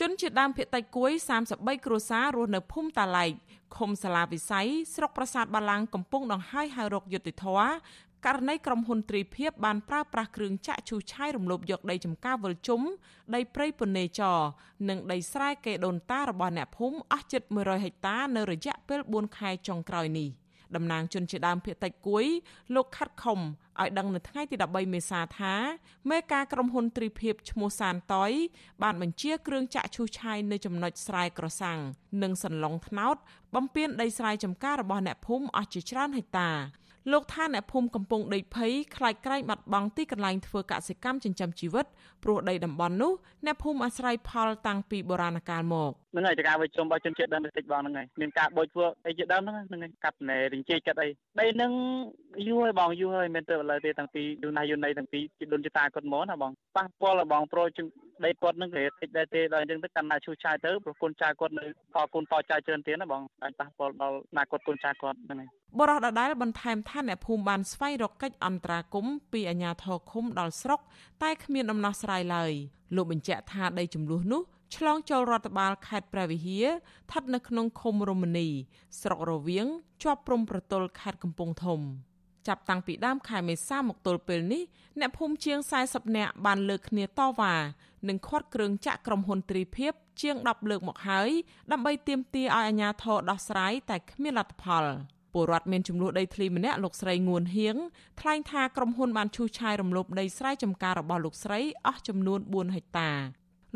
[0.00, 1.12] ជនជាដើមភាគតិចគួយ
[1.48, 3.30] 33គ្រួសាររស់នៅភូមិតាឡែក
[3.76, 7.68] ឃុំសាឡាវិស័យស្រុកប្រាសាទបាឡាំងកំពុងដង្ហើយហៅរកយុត្តិធម៌
[8.26, 12.80] ករណីក្រុមហ៊ុនទ្រីភិបបានប្រើប្រាស់គ្រឿងចាក់ឈូសឆាយរំលោភយកដីចម្ការវិលជុំ
[13.34, 14.38] ដីព្រៃពនេចរ
[14.88, 20.28] និងដីស្រែកេដូនតារបស់អ្នកភូមិអស់ជិត100ហិកតានៅរយៈពេល4ខែចុងក្រោយនេះ
[20.76, 22.26] តំណាងជនជាដើមភាគតិចគួយ
[22.74, 23.40] លោកខាត់ខុំ
[23.80, 25.54] ឲ្យដឹងនៅថ្ងៃទី13មេសាថា
[26.10, 28.32] មេការក្រុមហ៊ុនទ្រីភិបឈ្មោះសានតយ
[28.82, 31.78] បានបញ្ជាគ្រឿងចាក់ឈូសឆាយនៅចំណុចស្រែក្រសាំង
[32.22, 33.16] និងសន្លងថ្នោត
[33.54, 36.50] បំពេញដីស្រែចម្ការរបស់អ្នកភូមិអស់ជាច្រើនហិកតា
[37.12, 41.86] លោកថាអ្នកភូមិកំពុងដេកភ័យខ្លាចក្រែងបាត់បង់ទីកន្លែងធ្វើកសិកម្មចិញ្ចឹមជីវិត
[42.24, 43.12] ព្រោះដីតំបន់នោះ
[43.46, 51.08] អ្នកភូមិអាស្រ័យផលតាំងពីបុរាណកាលមកហ្នឹងហើយតការវិជុំរបស់ជនជាតិដើមតិចបងហ្នឹងហើយមានការបូចធ្វើអីជាដើមហ្នឹងហ្នឹងហើយកាត់ណែរិញជេកាត់អី
[51.40, 51.72] ដីហ្នឹង
[52.48, 57.78] យូរហើយបងយូរហើយមិនទៅឥឡូវទេតាំងពីយូរណាស់យូរណីតាំងពីជីដូនជីតាគាត់មកណាបងប៉ះពាល់បងប្រូជ
[58.24, 70.80] ដីគាត់នឹងគេតិចដែរទេដល់អញ្ចឹងទៅកាន់តែឈូសឆាយទៅប្រគុណចាគាត់នៅតគុណតចាច្រើនទៀតណាបងអាចប៉ះពាល់ដល់ណាគាត់គុណចាគាត់ហ្នឹងហើយ បរោះដដែលបន្ថែមថាអ្នកភូមិបានស្វែងរកកិច្ចអន្តរាគមន៍ពីអាជ្ញាធរឃុំដល់ស្រុក
[71.22, 72.52] តែគ្មានដំណោះស្រាយឡើយ
[72.96, 74.42] លោកបញ្ជាក់ថាដីចំនួននោះ
[74.76, 78.48] ឆ្លងចូលរដ្ឋបាលខេត្តព្រះវិហារស្ថិតនៅក្នុងឃុំរមនី
[79.00, 79.66] ស្រុករវៀង
[80.02, 81.80] ជាប់ព្រំប្រទល់ខេត្តកំពង់ធំ
[82.46, 84.62] ចាប់តាំងពីដើមខែមេសាមកទល់ពេលនេះ
[85.00, 87.54] អ្នកភូមិជាង40នាក់បានលើកគ្នាតវ៉ា
[88.08, 91.30] និងខាត់គ្រឿងចាក់ក្រុមហ៊ុនទ្រីភិបជាង10លើកមកហើយ
[91.72, 94.84] ដើម្បីទាមទារឲ្យអាជ្ញាធរដោះស្រាយតែគ្មានលទ្ធផល
[95.38, 97.76] ពលរដ្ឋមានចំនួនដីធ្លីម្នាក់លោកស្រីងួនហៀង
[98.20, 103.10] ថ្លែងថាក្រុមហ៊ុនបានឈូសឆាយរំលោភដីស្រែចម្ការរបស់លោកស្រីអស់ចំនួន4ហិកតា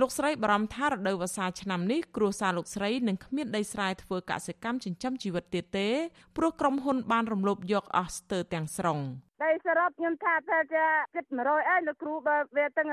[0.00, 5.88] លោកស្រីបារម្ភថារដូវវស្សាឆ្នាំនេះគ្រួសារលោកស្រីនឹងគ្មានដីស្រែធ្វើកសិកម្មចិញ្ចឹមជីវិតទៀតទេ
[6.36, 8.98] ព្រោះក្រុមហ៊ុនបានរំលោភយកអស់ស្ទើរទាំងស្រុង។
[9.44, 12.90] ដីសរុបខ្ញុំថាតែជាគិត100អីលោកគ្រូបើវាទាំង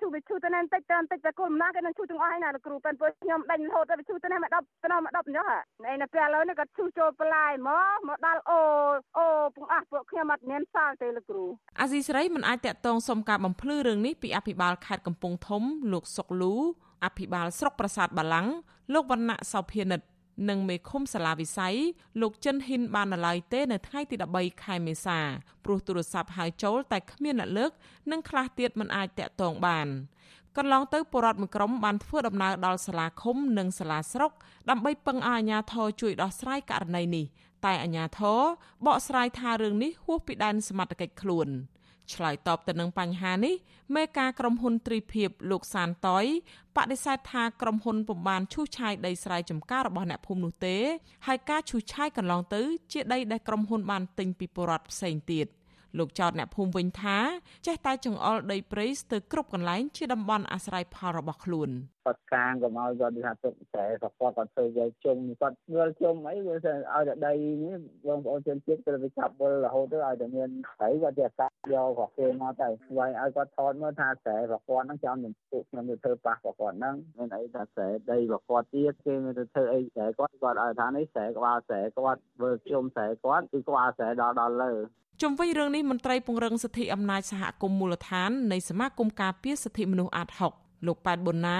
[0.00, 8.60] ឈូវាឈូទៅណាបន្តិចទៅបន្តិចតែគុលម្ដងគេនឹងឈូទាំងអស់ហើយណាលោកគ្រូប៉ិនពួកខ្ញុំដេញរហូតទៅឈូទៅណាមក10ទៅណាមក10អញ្ចឹងហើយនៅពេលឥឡូវនេះក៏ឈូចូលបន្លាយមកមកដល់អូ
[9.18, 11.44] អូពុងអស់ពួកខ្ញុំអត់មានសល់ទេលោកគ្រូ
[11.80, 15.62] អាស៊ីសេរីមិនអាចតាក់ទងសុំការបំភ្លឺរឿងនេះពីអភិបាលខេត្តកំពង់ធំ
[15.92, 16.54] លោកសុកលូ
[17.04, 18.46] អភិបាលស្រុកប្រាសាទបាឡាំង
[18.94, 20.00] លោកវណ្ណៈសោភានិត
[20.48, 21.76] និងមេឃុំសាលាវិស័យ
[22.20, 25.18] លោកចិនហ៊ិនបាននៅឡើយទេនៅថ្ងៃទី13ខែមេសា
[25.64, 27.70] ព្រោះទូរស័ព្ទហៅចូលតែគ្មានអ្នកលើក
[28.10, 29.88] និងខ្លះទៀតមិនអាចតាក់ទងបាន
[30.56, 34.32] កន្លងទៅបរដ្ឋមួយក្រុមបានធ្វើដំណើរដល់សាលាឃុំនិងសាលាស្រុក
[34.70, 37.26] ដើម្បីពឹងឲ្យអាជ្ញាធរជួយដោះស្រាយករណីនេះ
[37.64, 38.40] តែអាជ្ញាធរ
[38.86, 41.48] បកស្រាយថារឿងនេះហួសពីដែនសមត្ថកិច្ចខ្លួន។
[42.14, 43.54] ឆ្លើយតបទៅនឹងបញ្ហានេះ
[43.96, 46.24] មេការក្រុមហ៊ុនទ្រីភិបលោកសានតយ
[46.76, 50.76] បដិសេធថាក្រុមហ៊ុនពុំបានឈូសឆាយដីស្រែចម្ការរបស់អ្នកភូមិនោះទេ
[51.26, 52.62] ហើយការឈូសឆាយកន្លងទៅ
[52.92, 55.46] ជាដីដែលក្រុមហ៊ុនបានទិញពីពលរដ្ឋផ្សេងទៀត។
[55.98, 57.18] លោកចោតអ្នកភូមិវិញថា
[57.66, 61.70] ចេះតែចង្អុលដីព្រៃស្ទើរគ្រប់កន្លែងជាតំបន់អាស្រ័យផលរបស់ខ្លួន
[62.06, 72.68] គាត់កាងក៏មកគាត់ថាទុកតែគាត់គាត់ធ្វើយកជុំគាត់មើលជុំអីវាឲ្យតែដីនេះបងប្អូនជនជាតិត្រូវទៅចាប់វិលរហូតទៅឲ្យតែមានហើយគាត់จะកាត់យករបស់គេមកទៅ
[72.98, 84.72] វាយឲ្យគាត់ថតមើលថាស្រែរបស់គាត់ហ្នឹងចាំនឹងពួកខ្ញុំទៅធ្វើប៉ះរបស់គាត់ហ្នឹងមានអីថាស្រែដីរបស់គាត់ទៀតគេមានទៅធ្វើអីស្រែគាត់គាត់ឲ្យថានេះស្រែក្បាលស្រែគាត់ធ្វើជុំស្រែគាត់គឺក្បាលស្រែដល់ដល់លើ
[85.22, 91.58] ជុំវិញរឿងនេះមន្ត្រីពង្រឹងសិទ្ធិអំណាចសហគមន៍មូលដ្ឋាននៃសមាគមការពារសិទ្ធិមនុស្សអាត6លោកប៉ែតប៊ុនណា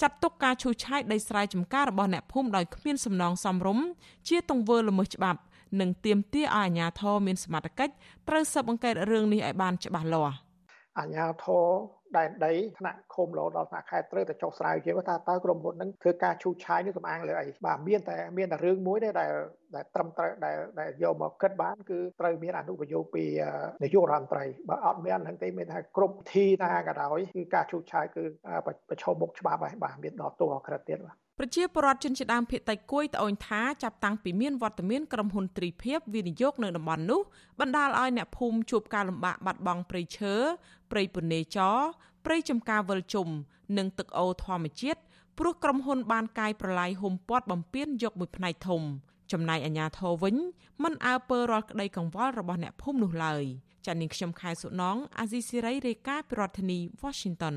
[0.00, 3.86] ចាត់ទុកការឈូសឆាយដីស្រែចម្ការរបស់អ្នកភូមិដោយគ្មានសំណងសមរម្យ
[4.28, 5.40] ជាទង្វើល្មើសច្បាប់
[5.80, 7.94] និងទាមទារឲ្យអាជ្ញាធរមានសមត្ថកិច្ច
[8.28, 10.34] ត្រូវស៊ើបអង្កេតរឿងនេះឲ្យបានច្បាស់លាស់
[10.98, 11.66] អាជ្ញាធរ
[12.18, 19.32] ដែនដីថ្នាក់ឃុំរហូតដល់ថ្នាក់ខេត្តត្រូវតែចុះស្រាវជ្រាវថាតើក្រុមហ៊ុនហ្នឹងធ្វើការឈូសឆាយនេះសំអាងលើអីបាទមានតែមានតែរឿងមួយទេដែល
[19.74, 23.24] ដែលត្រឹមត្រូវដែលដែលយកមកគិតបានគឺត្រូវមានអនុប្រយោគពី
[23.82, 28.22] នាយករដ្ឋមន្ត្រីបើអត់មានហ្នឹងទេមានថាគ្រប់ធីណាក៏ដោយគឺការឈូសឆាយគឺ
[28.88, 37.20] ប្រឈមមុខច្បាប់ហើយបាទមានដល់ទោសអក្រិតទៀតបាទប្រជាពលរដ្ឋជនជាដើមភាគតិចគួយត្អូញថាចាប់តាំងពីមានវត្តមានក្រុមហ៊ុនទ្រីភិបវិនិយោគនៅតំបន់នោះ
[37.60, 40.34] បណ្ដាលឲ្យអ្នកភូមិជួបការលំបាកបាត់បង់ព្រៃឈើ
[40.90, 41.78] ព្រៃពនេចរ
[42.24, 43.28] ព្រៃចំការវិលជុំ
[43.78, 45.00] និងទឹកអូរធម្មជាតិ
[45.38, 48.82] ព្រោះក្រុមហ៊ុនបានកាយប្រឡាយហុំព័ទ្ធបំពេញយកមួយផ្នែកធំ
[49.32, 50.36] ចំណែកអាជ្ញាធរវិញ
[50.82, 53.44] មិនអើពើរាល់ក្តីកង្វល់របស់អ្នកភូមិនោះឡើយ
[53.86, 57.56] ចា៎នាងខ្ញុំខែសុណងអាស៊ីសេរីរាយការណ៍ពីរដ្ឋធានី Washington